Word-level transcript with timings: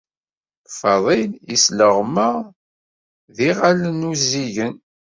Faḍil 0.79 1.31
yesleɣma 1.49 2.29
d 3.35 3.37
yiɣallen 3.45 4.07
uzzigen. 4.11 4.75